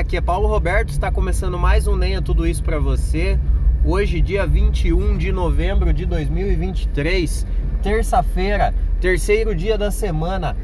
[0.00, 3.38] aqui é Paulo Roberto, está começando mais um é Tudo Isso para você.
[3.84, 7.46] Hoje, dia 21 de novembro de 2023,
[7.82, 10.56] terça-feira, terceiro dia da semana.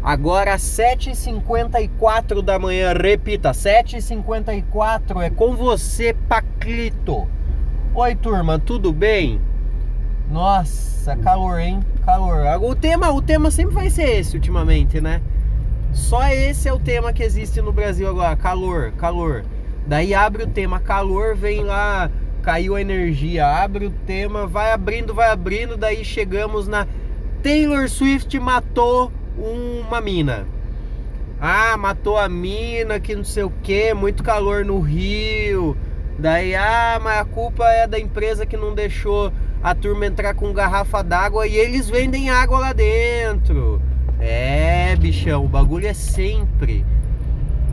[0.00, 7.26] Agora 7h54 da manhã, repita, 7h54 é com você, Paclito.
[7.92, 9.40] Oi, turma, tudo bem?
[10.30, 11.80] Nossa, calor, hein?
[12.04, 12.62] Calor.
[12.62, 15.20] O tema, o tema sempre vai ser esse ultimamente, né?
[15.92, 19.44] Só esse é o tema que existe no Brasil agora, calor, calor.
[19.86, 22.10] Daí abre o tema calor, vem lá,
[22.42, 26.86] caiu a energia, abre o tema, vai abrindo, vai abrindo, daí chegamos na
[27.42, 30.46] Taylor Swift matou uma mina.
[31.40, 35.76] Ah, matou a mina, que não sei o que, muito calor no Rio.
[36.18, 39.32] Daí, ah, mas a culpa é da empresa que não deixou
[39.62, 43.80] a turma entrar com garrafa d'água e eles vendem água lá dentro.
[44.20, 46.84] É, bichão, o bagulho é sempre.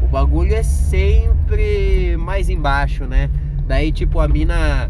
[0.03, 3.29] O bagulho é sempre mais embaixo, né?
[3.67, 4.89] Daí, tipo, a mina.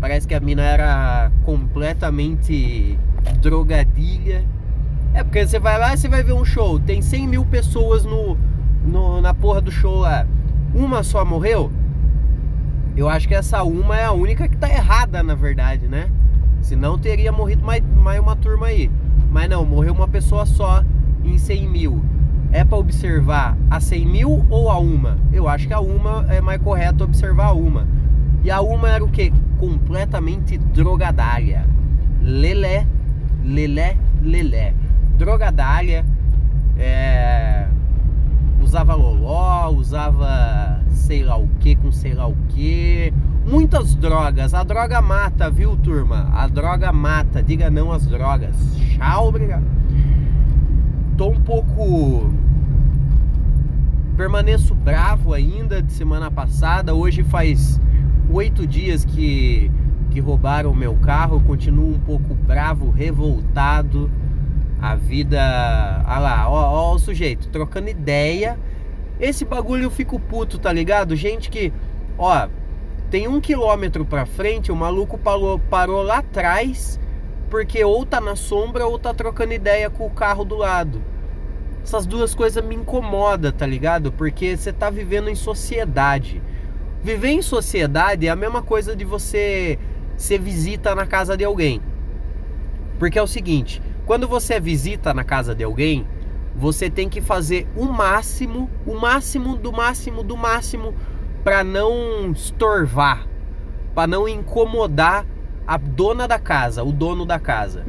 [0.00, 2.98] Parece que a mina era completamente
[3.40, 4.44] drogadilha.
[5.12, 6.78] É porque você vai lá e você vai ver um show.
[6.78, 8.38] Tem 100 mil pessoas no,
[8.84, 10.26] no, na porra do show lá.
[10.74, 11.72] Uma só morreu?
[12.96, 16.10] Eu acho que essa uma é a única que tá errada, na verdade, né?
[16.68, 18.90] Senão teria morrido mais, mais uma turma aí.
[19.30, 20.84] Mas não, morreu uma pessoa só
[21.24, 22.04] em 100 mil.
[22.52, 25.16] É para observar a 100 mil ou a uma?
[25.32, 27.88] Eu acho que a uma é mais correto observar a uma.
[28.44, 29.32] E a uma era o que?
[29.58, 31.64] Completamente drogadária.
[32.20, 32.86] Lelé,
[33.42, 34.74] lelé, lelé.
[35.16, 36.04] Drogadária.
[36.76, 37.66] É...
[38.60, 43.10] Usava loló, usava sei lá o que com sei lá o que
[43.48, 44.52] muitas drogas.
[44.52, 46.28] A droga mata, viu, turma?
[46.32, 47.42] A droga mata.
[47.42, 48.54] Diga não às drogas.
[48.76, 49.64] Tchau, obrigado.
[51.16, 52.32] Tô um pouco.
[54.16, 56.94] Permaneço bravo ainda de semana passada.
[56.94, 57.80] Hoje faz
[58.30, 59.70] oito dias que,
[60.10, 61.36] que roubaram o meu carro.
[61.36, 64.10] Eu continuo um pouco bravo, revoltado.
[64.80, 65.40] A vida.
[66.06, 68.58] Ah lá, ó, ó o sujeito trocando ideia.
[69.18, 71.16] Esse bagulho eu fico puto, tá ligado?
[71.16, 71.72] Gente que.
[72.16, 72.48] Ó,
[73.10, 77.00] tem um quilômetro pra frente, o maluco parou, parou lá atrás,
[77.48, 81.02] porque ou tá na sombra ou tá trocando ideia com o carro do lado.
[81.82, 84.12] Essas duas coisas me incomodam, tá ligado?
[84.12, 86.42] Porque você tá vivendo em sociedade.
[87.02, 89.78] Viver em sociedade é a mesma coisa de você
[90.16, 91.80] ser visita na casa de alguém.
[92.98, 96.06] Porque é o seguinte, quando você visita na casa de alguém,
[96.54, 100.92] você tem que fazer o máximo, o máximo do máximo do máximo
[101.44, 103.26] para não estorvar,
[103.94, 105.24] para não incomodar
[105.66, 107.84] a dona da casa, o dono da casa.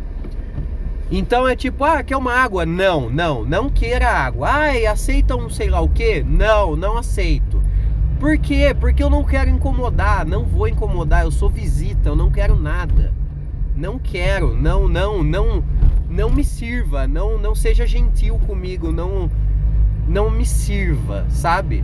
[1.12, 2.66] Então é tipo, ah, quer uma água?
[2.66, 4.48] Não, não, não queira água.
[4.48, 6.22] Ai, aceitam sei lá o que?
[6.22, 7.62] Não, não aceito.
[8.20, 8.76] Por quê?
[8.78, 13.14] Porque eu não quero incomodar, não vou incomodar, eu sou visita, eu não quero nada.
[13.76, 15.64] Não quero, não, não, não,
[16.09, 19.32] não me sirva, não, não seja gentil comigo, não,
[20.06, 21.82] não me sirva, sabe?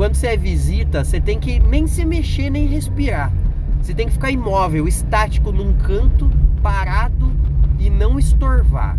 [0.00, 3.30] Quando você é visita, você tem que nem se mexer, nem respirar.
[3.82, 6.30] Você tem que ficar imóvel, estático num canto,
[6.62, 7.30] parado
[7.78, 8.96] e não estorvar.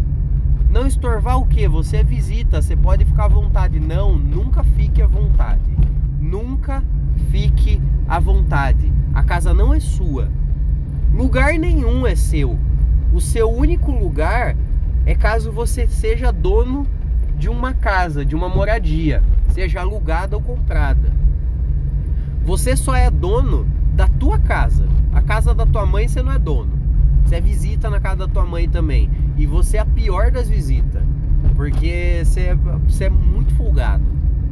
[0.70, 1.68] Não estorvar o que?
[1.68, 3.80] Você é visita, você pode ficar à vontade.
[3.80, 5.76] Não, nunca fique à vontade.
[6.20, 6.84] Nunca
[7.32, 8.94] fique à vontade.
[9.12, 10.30] A casa não é sua.
[11.12, 12.60] Lugar nenhum é seu.
[13.12, 14.56] O seu único lugar
[15.08, 16.86] é caso você seja dono
[17.40, 21.12] de uma casa, de uma moradia seja alugada ou comprada.
[22.44, 24.88] Você só é dono da tua casa.
[25.14, 26.72] A casa da tua mãe você não é dono.
[27.24, 29.10] Você é visita na casa da tua mãe também.
[29.38, 31.04] E você é a pior das visitas.
[31.56, 32.56] Porque você é,
[32.88, 34.04] você é muito folgado.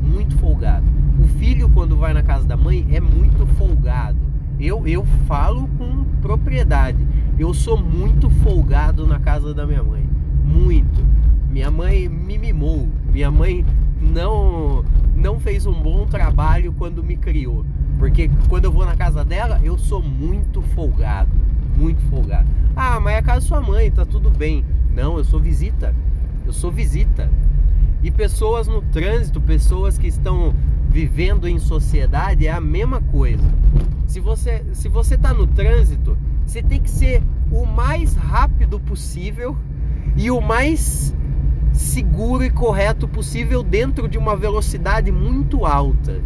[0.02, 0.86] Muito folgado.
[1.22, 4.18] O filho, quando vai na casa da mãe, é muito folgado.
[4.60, 7.06] Eu, eu falo com propriedade.
[7.38, 10.08] Eu sou muito folgado na casa da minha mãe.
[10.46, 11.04] Muito.
[11.50, 12.88] Minha mãe me mimou.
[13.12, 13.66] Minha mãe
[14.00, 14.84] não
[15.16, 17.66] não fez um bom trabalho quando me criou.
[17.98, 21.30] Porque quando eu vou na casa dela, eu sou muito folgado,
[21.76, 22.48] muito folgado.
[22.76, 24.64] Ah, mas é a casa da sua mãe, tá tudo bem.
[24.96, 25.94] Não, eu sou visita.
[26.46, 27.30] Eu sou visita.
[28.02, 30.54] E pessoas no trânsito, pessoas que estão
[30.88, 33.44] vivendo em sociedade é a mesma coisa.
[34.08, 37.22] Se você se você tá no trânsito, você tem que ser
[37.52, 39.56] o mais rápido possível
[40.16, 41.14] e o mais
[41.80, 46.22] seguro e correto possível dentro de uma velocidade muito alta.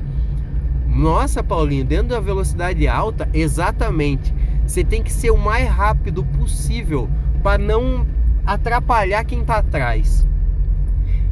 [0.87, 4.33] Nossa, Paulinho, dentro da velocidade alta, exatamente.
[4.65, 7.07] Você tem que ser o mais rápido possível
[7.43, 8.05] para não
[8.43, 10.27] atrapalhar quem está atrás.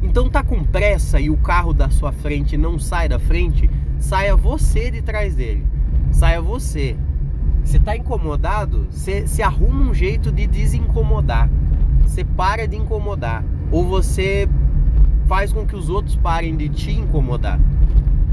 [0.00, 4.36] Então tá com pressa e o carro da sua frente não sai da frente, saia
[4.36, 5.66] você de trás dele.
[6.12, 6.96] Saia você.
[7.64, 8.86] Você tá incomodado?
[8.88, 11.50] Você, você arruma um jeito de desincomodar.
[12.12, 13.42] Você para de incomodar.
[13.70, 14.46] Ou você
[15.26, 17.58] faz com que os outros parem de te incomodar.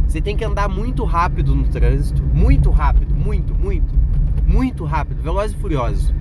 [0.06, 3.96] Você tem que andar muito rápido no trânsito, muito rápido, muito, muito,
[4.46, 6.14] muito rápido, velozes e furiosos,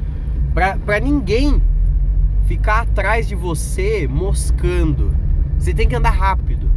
[0.55, 1.61] para ninguém
[2.45, 5.13] ficar atrás de você moscando.
[5.59, 6.71] Você tem que andar rápido.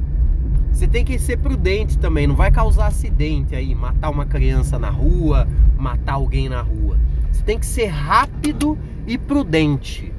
[0.71, 4.89] Você tem que ser prudente também, não vai causar acidente aí, matar uma criança na
[4.89, 5.47] rua,
[5.77, 6.97] matar alguém na rua.
[7.31, 8.75] Você tem que ser rápido
[9.05, 10.11] e prudente.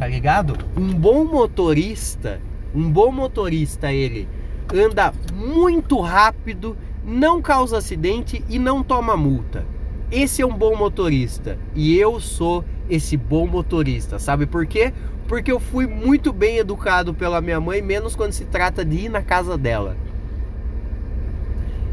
[0.00, 0.56] Tá ligado?
[0.74, 2.40] Um bom motorista,
[2.74, 4.26] um bom motorista ele
[4.72, 6.74] anda muito rápido,
[7.04, 9.66] não causa acidente e não toma multa.
[10.10, 14.18] Esse é um bom motorista e eu sou esse bom motorista.
[14.18, 14.94] Sabe por quê?
[15.28, 19.10] Porque eu fui muito bem educado pela minha mãe, menos quando se trata de ir
[19.10, 19.98] na casa dela.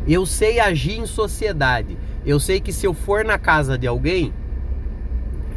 [0.07, 1.97] Eu sei agir em sociedade.
[2.25, 4.33] Eu sei que se eu for na casa de alguém,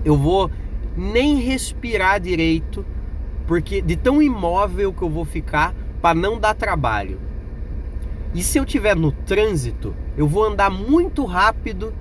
[0.05, 0.51] eu vou
[0.97, 2.85] nem respirar direito,
[3.47, 7.21] porque de tão imóvel que eu vou ficar para não dar trabalho.
[8.35, 11.93] E se eu tiver no trânsito, eu vou andar muito rápido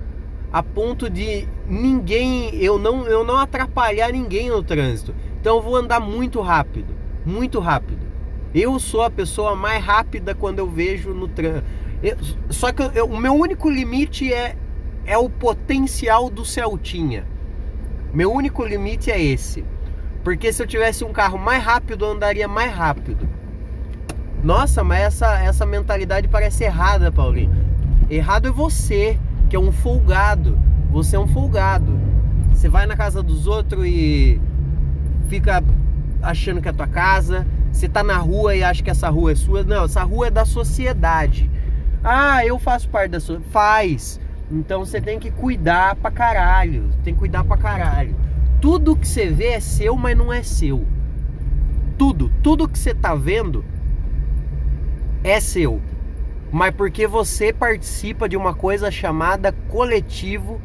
[0.52, 5.14] a ponto de ninguém, eu não, eu não atrapalhar ninguém no trânsito.
[5.40, 6.94] Então eu vou andar muito rápido,
[7.24, 8.06] muito rápido.
[8.54, 11.64] Eu sou a pessoa mais rápida quando eu vejo no trânsito.
[12.48, 14.56] Só que eu, o meu único limite é,
[15.04, 17.26] é o potencial do Celtinha.
[18.12, 19.64] Meu único limite é esse.
[20.24, 23.28] Porque se eu tivesse um carro mais rápido, eu andaria mais rápido.
[24.42, 27.54] Nossa, mas essa, essa mentalidade parece errada, Paulinho.
[28.08, 29.18] Errado é você
[29.48, 30.58] que é um folgado.
[30.90, 31.98] Você é um folgado.
[32.52, 34.40] Você vai na casa dos outros e
[35.28, 35.62] fica
[36.22, 37.46] achando que é tua casa.
[37.72, 39.62] Você tá na rua e acha que essa rua é sua.
[39.62, 41.50] Não, essa rua é da sociedade.
[42.02, 43.40] Ah, eu faço parte da sua.
[43.50, 44.20] Faz.
[44.50, 46.90] Então você tem que cuidar pra caralho.
[47.04, 48.16] Tem que cuidar pra caralho.
[48.60, 50.84] Tudo que você vê é seu, mas não é seu.
[51.96, 53.64] Tudo, tudo que você tá vendo
[55.22, 55.80] é seu
[56.52, 60.60] mas porque você participa de uma coisa chamada coletivo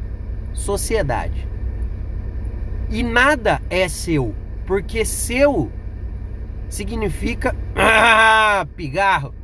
[0.52, 1.46] sociedade.
[2.90, 4.34] E nada é seu,
[4.66, 5.70] porque seu
[6.68, 9.34] significa ah, pigarro.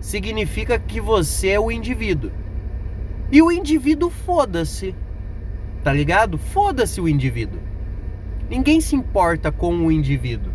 [0.00, 2.32] Significa que você é o indivíduo.
[3.32, 4.94] E o indivíduo foda-se.
[5.82, 6.36] Tá ligado?
[6.36, 7.58] Foda-se o indivíduo.
[8.50, 10.52] Ninguém se importa com o indivíduo.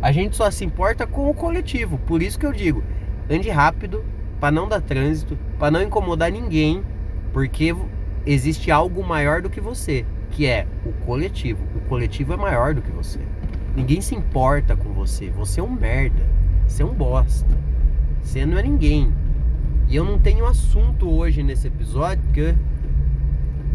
[0.00, 1.98] A gente só se importa com o coletivo.
[1.98, 2.82] Por isso que eu digo,
[3.28, 4.02] ande rápido
[4.40, 6.82] para não dar trânsito, para não incomodar ninguém,
[7.34, 7.76] porque
[8.24, 11.62] existe algo maior do que você, que é o coletivo.
[11.76, 13.20] O coletivo é maior do que você.
[13.76, 15.28] Ninguém se importa com você.
[15.30, 16.26] Você é um merda.
[16.66, 17.58] Você é um bosta.
[18.22, 19.12] Você não é ninguém.
[19.88, 22.54] E eu não tenho assunto hoje nesse episódio, porque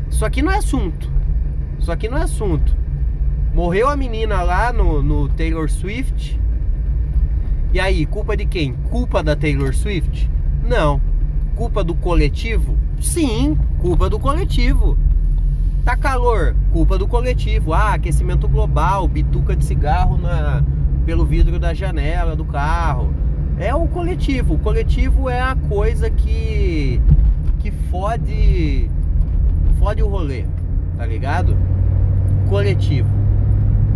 [0.09, 1.09] isso aqui não é assunto.
[1.79, 2.75] Isso aqui não é assunto.
[3.53, 6.39] Morreu a menina lá no, no Taylor Swift.
[7.73, 8.73] E aí, culpa de quem?
[8.91, 10.29] Culpa da Taylor Swift?
[10.63, 11.01] Não.
[11.55, 12.77] Culpa do coletivo?
[13.01, 14.97] Sim, culpa do coletivo.
[15.83, 16.55] Tá calor?
[16.71, 17.73] Culpa do coletivo.
[17.73, 20.63] Ah, aquecimento global, bituca de cigarro na,
[21.05, 23.13] pelo vidro da janela do carro.
[23.59, 24.55] É o coletivo.
[24.55, 27.01] O coletivo é a coisa que
[27.59, 28.89] que fode
[29.79, 30.45] fode o rolê,
[30.97, 31.57] tá ligado?
[32.49, 33.09] Coletivo.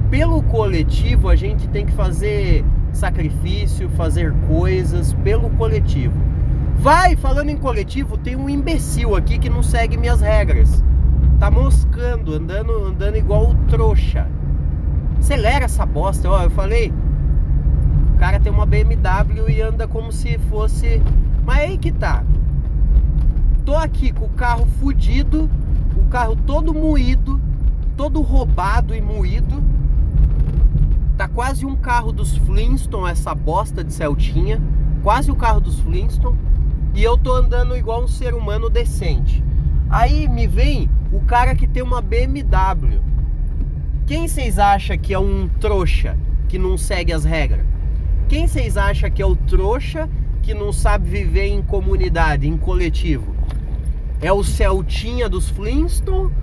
[0.09, 6.13] Pelo coletivo a gente tem que fazer sacrifício, fazer coisas pelo coletivo.
[6.77, 10.83] Vai, falando em coletivo, tem um imbecil aqui que não segue minhas regras.
[11.39, 14.27] Tá moscando, andando, andando igual o trouxa.
[15.19, 16.93] Acelera essa bosta, ó, eu falei.
[18.17, 21.01] O cara tem uma BMW e anda como se fosse.
[21.45, 22.25] Mas aí que tá.
[23.63, 25.49] Tô aqui com o carro fudido,
[25.95, 27.39] o carro todo moído,
[27.95, 29.63] todo roubado e moído
[31.17, 34.61] Tá quase um carro dos Flintstone, essa bosta de Celtinha.
[35.01, 36.37] Quase o carro dos Flintstone.
[36.93, 39.43] E eu tô andando igual um ser humano decente.
[39.89, 43.01] Aí me vem o cara que tem uma BMW.
[44.05, 46.15] Quem vocês acham que é um trouxa
[46.47, 47.65] que não segue as regras?
[48.29, 50.09] Quem vocês acham que é o trouxa
[50.43, 53.33] que não sabe viver em comunidade, em coletivo?
[54.21, 56.33] É o Celtinha dos Flintstone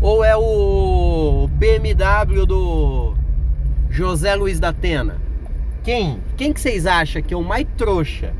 [0.00, 3.14] ou é o BMW do
[3.88, 5.16] José Luiz da Atena.
[5.82, 6.20] Quem?
[6.36, 8.34] Quem que vocês acham que é o mais trouxa?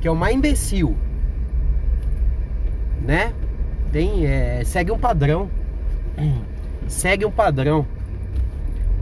[0.00, 0.96] Que é o mais imbecil?
[3.00, 3.32] Né?
[3.90, 5.48] Tem, é, segue um padrão.
[6.88, 7.86] Segue um padrão.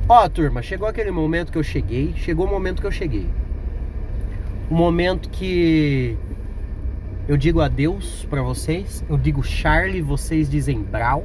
[0.08, 3.28] Ó, turma, chegou aquele momento que eu cheguei, chegou o momento que eu cheguei.
[4.70, 6.16] O momento que
[7.26, 11.24] eu digo adeus para vocês, eu digo Charlie, vocês dizem Brau.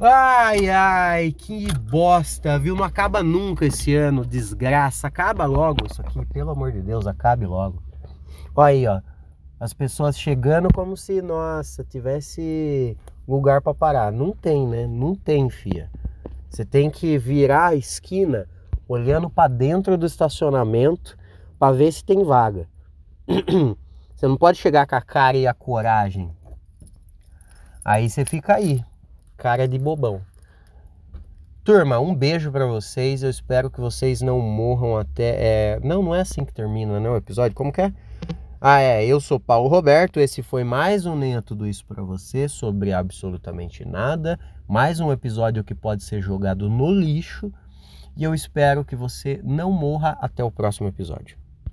[0.00, 2.74] Ai, ai, que bosta, viu?
[2.74, 5.06] Não acaba nunca esse ano, desgraça.
[5.06, 7.80] Acaba logo isso aqui, pelo amor de Deus, acabe logo.
[8.54, 9.00] Olha aí, ó.
[9.60, 12.96] As pessoas chegando como se, nossa, tivesse
[13.28, 14.10] lugar para parar.
[14.10, 14.88] Não tem, né?
[14.88, 15.88] Não tem, fia.
[16.56, 18.48] Você tem que virar a esquina
[18.88, 21.14] olhando para dentro do estacionamento
[21.58, 22.66] para ver se tem vaga.
[24.16, 26.34] Você não pode chegar com a cara e a coragem.
[27.84, 28.82] Aí você fica aí,
[29.36, 30.22] cara de bobão.
[31.62, 33.22] Turma, um beijo para vocês.
[33.22, 35.36] Eu espero que vocês não morram até.
[35.38, 35.80] É...
[35.84, 37.10] Não, não é assim que termina, né?
[37.10, 37.54] O episódio.
[37.54, 37.92] Como que é?
[38.58, 39.04] Ah, é.
[39.04, 40.18] Eu sou Paulo Roberto.
[40.18, 44.40] Esse foi mais um Nem Tudo Isso para você sobre absolutamente nada.
[44.66, 47.52] Mais um episódio que pode ser jogado no lixo.
[48.16, 51.36] E eu espero que você não morra até o próximo episódio.